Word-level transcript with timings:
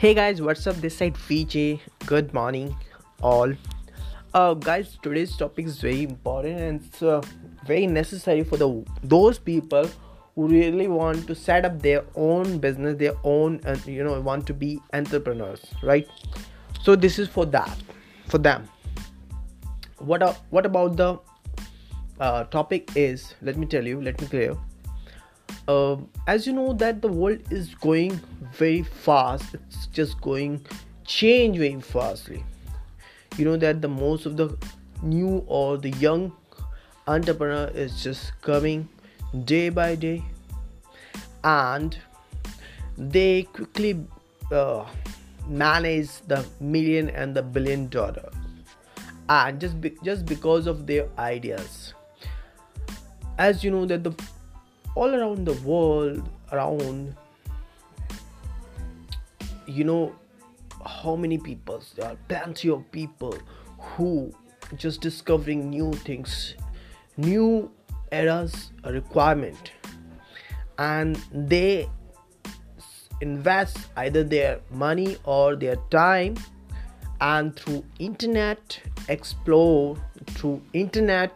Hey 0.00 0.14
guys, 0.14 0.40
what's 0.40 0.64
up? 0.68 0.76
This 0.76 0.96
side 0.96 1.16
VJ. 1.16 1.80
Good 2.06 2.32
morning, 2.32 2.76
all. 3.20 3.52
Uh, 4.32 4.54
guys, 4.54 4.96
today's 5.02 5.36
topic 5.36 5.66
is 5.66 5.80
very 5.80 6.04
important 6.04 6.60
and 6.60 6.84
it's 6.84 7.02
uh, 7.02 7.20
very 7.66 7.88
necessary 7.88 8.44
for 8.44 8.56
the 8.56 8.68
those 9.02 9.40
people 9.40 9.90
who 10.36 10.46
really 10.46 10.86
want 10.86 11.26
to 11.26 11.34
set 11.34 11.64
up 11.64 11.82
their 11.82 12.04
own 12.14 12.58
business, 12.58 12.96
their 12.96 13.16
own, 13.24 13.60
and 13.64 13.84
you 13.88 14.04
know, 14.04 14.20
want 14.20 14.46
to 14.46 14.54
be 14.54 14.78
entrepreneurs, 14.92 15.66
right? 15.82 16.06
So 16.80 16.94
this 16.94 17.18
is 17.18 17.26
for 17.26 17.44
that, 17.46 17.76
for 18.28 18.38
them. 18.38 18.68
What 19.98 20.22
uh, 20.22 20.32
what 20.50 20.64
about 20.64 20.96
the 20.96 21.18
uh, 22.20 22.44
topic 22.44 22.92
is? 22.94 23.34
Let 23.42 23.56
me 23.56 23.66
tell 23.66 23.84
you. 23.84 24.00
Let 24.00 24.20
me 24.20 24.28
clear 24.28 24.56
uh, 25.68 25.96
as 26.26 26.46
you 26.46 26.52
know 26.52 26.72
that 26.72 27.02
the 27.02 27.08
world 27.08 27.40
is 27.50 27.74
going 27.74 28.20
very 28.52 28.82
fast 28.82 29.54
it's 29.54 29.86
just 29.86 30.20
going 30.20 30.64
change 31.08 31.58
very 31.58 31.80
fastly. 31.80 32.44
You 33.36 33.44
know 33.44 33.56
that 33.56 33.82
the 33.82 33.88
most 33.88 34.26
of 34.26 34.36
the 34.36 34.56
new 35.02 35.44
or 35.46 35.78
the 35.78 35.90
young 35.90 36.32
entrepreneur 37.06 37.70
is 37.74 38.02
just 38.02 38.40
coming 38.42 38.88
day 39.44 39.70
by 39.70 39.94
day 39.94 40.22
and 41.44 41.96
they 42.96 43.44
quickly 43.44 44.04
uh, 44.52 44.84
manage 45.46 46.10
the 46.26 46.44
million 46.60 47.08
and 47.10 47.34
the 47.34 47.42
billion 47.42 47.88
dollar. 47.88 48.30
And 49.28 49.60
just 49.60 49.80
be- 49.80 49.96
just 50.02 50.26
because 50.26 50.66
of 50.66 50.86
their 50.86 51.08
ideas. 51.18 51.94
As 53.38 53.62
you 53.62 53.70
know 53.70 53.86
that 53.86 54.04
the 54.04 54.12
all 54.94 55.14
around 55.14 55.46
the 55.46 55.52
world 55.68 56.28
around 56.50 57.14
you 59.68 59.84
know 59.84 60.14
how 60.84 61.14
many 61.14 61.38
people 61.38 61.82
there 61.96 62.06
are 62.10 62.16
plenty 62.28 62.68
of 62.70 62.90
people 62.92 63.36
who 63.78 64.32
just 64.76 65.00
discovering 65.00 65.70
new 65.70 65.92
things 65.92 66.54
new 67.16 67.70
eras 68.12 68.72
a 68.84 68.92
requirement. 68.92 69.72
And 70.78 71.16
they 71.32 71.88
invest 73.20 73.78
either 73.96 74.22
their 74.22 74.60
money 74.70 75.16
or 75.24 75.56
their 75.56 75.76
time 75.90 76.36
and 77.20 77.56
through 77.56 77.84
internet 77.98 78.80
explore 79.08 79.96
through 80.28 80.62
internet 80.72 81.32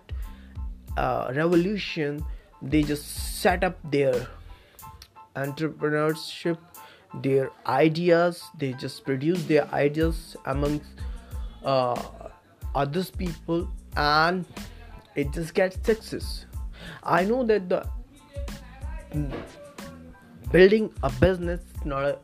uh, 0.96 1.32
revolution 1.34 2.24
they 2.62 2.84
just 2.84 3.40
set 3.40 3.64
up 3.64 3.76
their 3.90 4.28
entrepreneurship 5.34 6.56
their 7.20 7.50
ideas 7.66 8.42
they 8.58 8.72
just 8.72 9.04
produce 9.04 9.44
their 9.44 9.66
ideas 9.74 10.36
amongst 10.46 10.90
uh, 11.64 12.00
others 12.74 13.10
people 13.10 13.68
and 13.96 14.46
it 15.14 15.30
just 15.32 15.54
gets 15.54 15.84
success. 15.86 16.46
I 17.02 17.24
know 17.24 17.44
that 17.44 17.68
the 17.68 17.86
building 20.50 20.92
a 21.02 21.10
business 21.10 21.60
is 21.60 21.84
not 21.84 22.04
a 22.04 22.18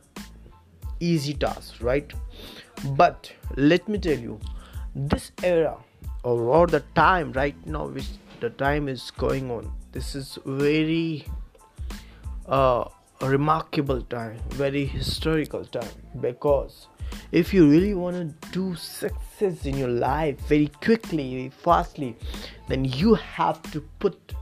easy 0.99 1.33
task 1.33 1.75
right? 1.81 2.11
But 2.95 3.31
let 3.55 3.87
me 3.87 3.97
tell 3.97 4.17
you 4.17 4.39
this 4.95 5.31
era 5.43 5.77
or, 6.23 6.39
or 6.41 6.67
the 6.67 6.81
time 6.95 7.31
right 7.33 7.55
now 7.65 7.87
which 7.87 8.07
the 8.39 8.49
time 8.49 8.87
is 8.87 9.11
going 9.11 9.51
on 9.51 9.71
this 9.91 10.15
is 10.15 10.37
very 10.45 11.25
uh, 12.47 12.85
remarkable 13.21 14.01
time 14.01 14.39
very 14.49 14.85
historical 14.85 15.65
time 15.65 15.89
because 16.21 16.87
if 17.31 17.53
you 17.53 17.69
really 17.69 17.93
want 17.93 18.15
to 18.15 18.49
do 18.51 18.75
success 18.75 19.65
in 19.65 19.77
your 19.77 19.89
life 19.89 20.39
very 20.47 20.67
quickly 20.81 21.35
very 21.35 21.49
fastly 21.49 22.15
then 22.67 22.85
you 22.85 23.15
have 23.15 23.61
to 23.71 23.81
put 23.99 24.33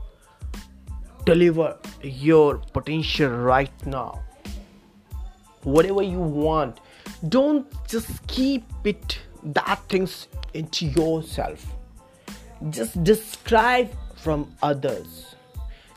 deliver 1.28 1.76
your 2.02 2.56
potential 2.72 3.28
right 3.28 3.86
now. 3.86 4.24
Whatever 5.62 6.02
you 6.02 6.20
want 6.20 6.80
don't 7.28 7.66
just 7.86 8.26
keep 8.26 8.64
it 8.84 9.18
that 9.42 9.80
things 9.90 10.28
into 10.54 10.86
yourself. 10.86 11.66
Just 12.70 13.04
describe 13.04 13.90
from 14.16 14.50
others 14.62 15.34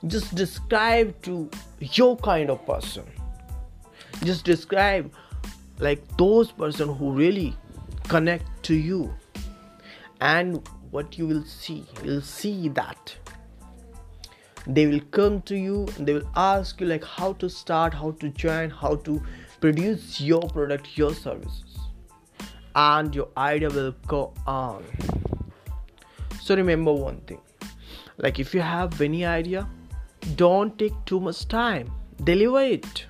just 0.07 0.33
describe 0.35 1.19
to 1.23 1.49
your 1.79 2.17
kind 2.17 2.49
of 2.49 2.65
person. 2.65 3.03
Just 4.23 4.45
describe 4.45 5.11
like 5.79 6.01
those 6.17 6.51
person 6.51 6.93
who 6.95 7.11
really 7.11 7.55
connect 8.07 8.45
to 8.63 8.75
you. 8.75 9.13
And 10.19 10.67
what 10.91 11.17
you 11.17 11.25
will 11.25 11.43
see 11.43 11.85
you'll 12.03 12.21
see 12.21 12.67
that 12.69 13.15
they 14.67 14.85
will 14.85 14.99
come 15.11 15.41
to 15.41 15.55
you 15.55 15.87
and 15.97 16.05
they 16.05 16.13
will 16.13 16.29
ask 16.35 16.81
you 16.81 16.87
like 16.87 17.03
how 17.03 17.33
to 17.33 17.49
start 17.49 17.93
how 17.93 18.11
to 18.11 18.29
join 18.29 18.69
how 18.69 18.95
to 18.95 19.21
produce 19.61 20.19
your 20.21 20.41
product 20.41 20.97
your 20.97 21.13
services. 21.13 21.79
And 22.75 23.13
your 23.13 23.27
idea 23.35 23.69
will 23.69 23.93
go 24.07 24.33
on. 24.47 24.85
So 26.41 26.55
remember 26.55 26.93
one 26.93 27.21
thing 27.21 27.41
like 28.17 28.39
if 28.39 28.53
you 28.53 28.61
have 28.61 28.99
any 29.01 29.25
idea 29.25 29.67
don't 30.35 30.77
take 30.77 30.93
too 31.05 31.19
much 31.19 31.47
time. 31.47 31.91
Deliver 32.23 32.61
it. 32.61 33.05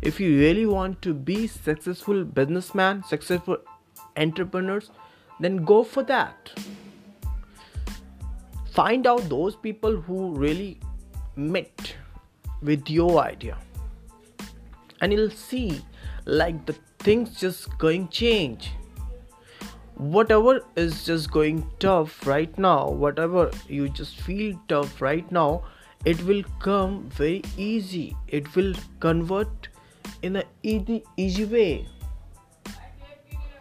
If 0.00 0.20
you 0.20 0.38
really 0.38 0.66
want 0.66 1.00
to 1.02 1.14
be 1.14 1.46
successful 1.46 2.24
businessman 2.24 3.02
successful 3.04 3.58
entrepreneurs 4.16 4.90
then 5.40 5.64
go 5.64 5.82
for 5.82 6.02
that. 6.04 6.52
Find 8.72 9.06
out 9.06 9.28
those 9.28 9.56
people 9.56 9.96
who 9.96 10.34
really 10.34 10.78
met 11.36 11.94
with 12.62 12.88
your 12.88 13.18
idea. 13.20 13.58
And 15.00 15.12
you'll 15.12 15.30
see 15.30 15.80
like 16.24 16.64
the 16.66 16.74
things 17.00 17.38
just 17.38 17.76
going 17.78 18.08
change. 18.08 18.72
Whatever 19.96 20.60
is 20.76 21.04
just 21.04 21.30
going 21.30 21.68
tough 21.78 22.26
right 22.26 22.56
now 22.58 22.88
whatever 22.88 23.50
you 23.68 23.88
just 23.88 24.20
feel 24.20 24.58
tough 24.68 25.00
right 25.00 25.30
now 25.30 25.62
it 26.04 26.20
will 26.24 26.42
come 26.58 27.08
very 27.10 27.42
easy. 27.56 28.16
It 28.26 28.54
will 28.56 28.74
convert 28.98 29.68
in 30.22 30.36
a 30.36 30.44
easy 30.62 31.02
easy 31.16 31.44
way. 31.44 31.86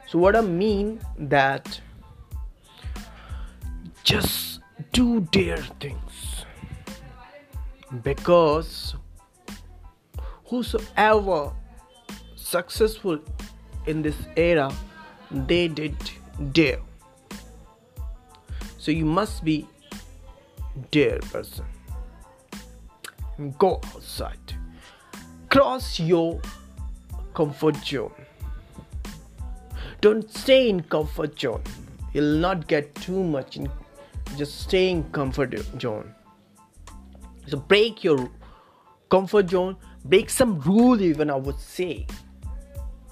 So 0.07 0.19
what 0.19 0.35
i 0.35 0.41
mean 0.41 0.99
that 1.17 1.79
just 4.03 4.59
do 4.91 5.21
dare 5.31 5.63
things. 5.79 6.45
Because 8.03 8.95
whosoever 10.45 11.51
successful 12.35 13.19
in 13.85 14.01
this 14.01 14.15
era 14.35 14.73
they 15.31 15.67
did 15.67 15.95
dare. 16.51 16.81
So 18.77 18.91
you 18.91 19.05
must 19.05 19.43
be 19.43 19.67
dare 20.89 21.19
person 21.19 21.65
go 23.57 23.79
outside 23.93 24.55
cross 25.51 25.99
your 25.99 26.39
comfort 27.33 27.75
zone. 27.85 28.11
Don't 29.99 30.31
stay 30.33 30.69
in 30.69 30.81
comfort 30.83 31.37
zone. 31.39 31.61
You'll 32.13 32.37
not 32.37 32.67
get 32.67 32.95
too 32.95 33.21
much 33.21 33.57
in 33.57 33.69
just 34.37 34.61
staying 34.61 35.03
comfort 35.11 35.53
zone. 35.79 36.15
So 37.47 37.57
break 37.57 38.03
your 38.03 38.29
comfort 39.09 39.49
zone. 39.49 39.75
Break 40.05 40.29
some 40.29 40.59
rule 40.61 41.01
even 41.01 41.29
i 41.29 41.35
would 41.35 41.59
say. 41.59 42.07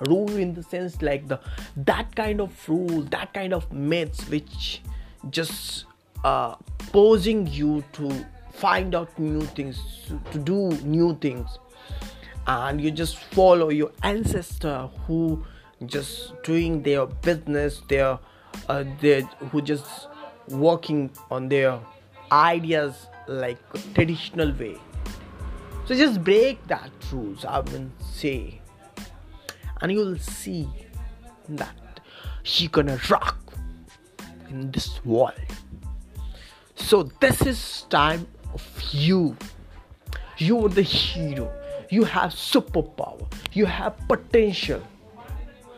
Rule 0.08 0.38
in 0.38 0.54
the 0.54 0.64
sense 0.64 1.02
like 1.02 1.28
the 1.28 1.42
that 1.76 2.16
kind 2.16 2.40
of 2.40 2.70
rule 2.70 3.02
that 3.18 3.34
kind 3.34 3.54
of 3.54 3.72
myths 3.74 4.28
which 4.30 4.82
just 5.30 5.86
uh 6.24 6.56
posing 6.94 7.46
you 7.48 7.84
to 7.92 8.26
find 8.60 8.94
out 8.94 9.18
new 9.18 9.42
things 9.42 9.80
to 10.32 10.38
do 10.38 10.70
new 10.84 11.16
things. 11.22 11.58
And 12.48 12.82
you 12.82 12.92
just 12.92 13.18
follow 13.18 13.70
your 13.70 13.92
ancestor 14.04 14.90
who 15.06 15.46
just 15.86 16.34
doing 16.44 16.84
their 16.84 17.06
business 17.06 17.82
their 17.88 18.20
uh, 18.68 18.84
they 19.00 19.22
who 19.52 19.62
just 19.62 20.08
working 20.50 21.10
on 21.32 21.48
their 21.48 21.80
ideas 22.32 23.08
like 23.28 23.60
traditional 23.94 24.52
way. 24.54 24.78
So 25.86 25.96
just 25.96 26.24
break 26.24 26.66
that 26.68 26.92
rules 27.12 27.46
i 27.46 27.60
will 27.60 27.90
say. 28.00 28.62
And 29.82 29.92
you'll 29.92 30.18
see 30.18 30.68
that 31.48 32.02
she 32.44 32.68
gonna 32.68 33.00
rock 33.10 33.38
in 34.50 34.72
this 34.72 35.04
world. 35.06 35.34
So 36.76 37.04
this 37.20 37.42
is 37.44 37.86
time 37.90 38.28
of 38.54 38.82
you 38.92 39.36
you're 40.38 40.70
the 40.70 40.82
hero 40.82 41.52
you 41.90 42.04
have 42.04 42.32
superpower 42.32 43.26
you 43.54 43.66
have 43.66 43.96
potential 44.08 44.82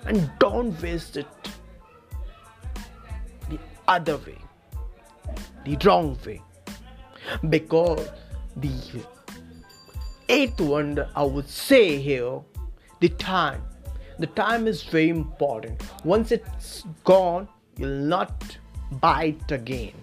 and 0.06 0.32
don't 0.40 0.80
waste 0.82 1.18
it 1.18 1.28
the 3.50 3.60
other 3.88 4.18
way, 4.18 4.38
the 5.66 5.78
wrong 5.86 6.18
way. 6.26 6.42
Because 7.50 8.10
the 8.56 8.74
eighth 10.30 10.60
wonder, 10.60 11.10
I 11.16 11.24
would 11.24 11.48
say 11.48 11.98
here, 11.98 12.40
the 13.00 13.10
time. 13.10 13.62
The 14.20 14.28
time 14.28 14.68
is 14.68 14.84
very 14.84 15.10
important. 15.10 15.82
Once 16.04 16.32
it's 16.32 16.84
gone, 17.04 17.48
you'll 17.78 17.90
not 17.90 18.58
buy 18.92 19.36
it 19.36 19.52
again. 19.52 19.94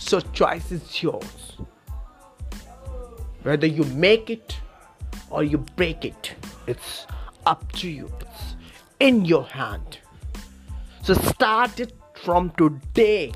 So, 0.00 0.18
choice 0.20 0.72
is 0.72 1.02
yours. 1.02 1.56
Whether 3.42 3.66
you 3.66 3.84
make 3.84 4.30
it 4.30 4.56
or 5.28 5.44
you 5.44 5.58
break 5.76 6.04
it, 6.04 6.34
it's 6.66 7.06
up 7.46 7.70
to 7.72 7.88
you. 7.88 8.10
It's 8.20 8.56
in 8.98 9.24
your 9.24 9.44
hand. 9.44 9.98
So, 11.02 11.14
start 11.14 11.78
it 11.78 11.92
from 12.24 12.50
today, 12.56 13.32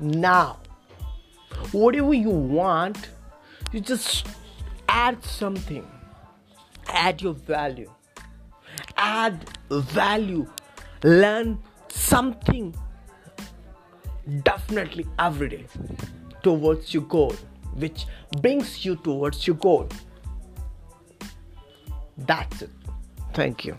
now. 0.00 0.58
Whatever 1.72 2.14
you 2.14 2.30
want, 2.30 3.10
you 3.72 3.80
just 3.80 4.26
add 4.88 5.22
something, 5.22 5.86
add 6.88 7.20
your 7.20 7.34
value, 7.34 7.92
add 8.96 9.44
value, 9.70 10.48
learn 11.04 11.58
something 11.88 12.74
definitely 14.42 15.06
every 15.18 15.48
day 15.48 15.66
towards 16.42 16.92
your 16.94 17.04
goal, 17.04 17.34
which 17.74 18.06
brings 18.40 18.84
you 18.84 18.96
towards 18.96 19.46
your 19.46 19.56
goal. 19.56 19.88
That's 22.16 22.62
it. 22.62 22.70
Thank 23.32 23.64
you. 23.64 23.76